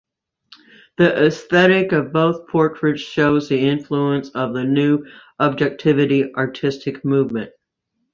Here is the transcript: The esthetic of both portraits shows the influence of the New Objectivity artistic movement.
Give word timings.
The 0.97 1.15
esthetic 1.25 1.91
of 1.91 2.11
both 2.11 2.47
portraits 2.47 3.01
shows 3.03 3.47
the 3.49 3.59
influence 3.67 4.29
of 4.31 4.51
the 4.55 4.63
New 4.63 5.05
Objectivity 5.39 6.33
artistic 6.33 7.05
movement. 7.05 7.51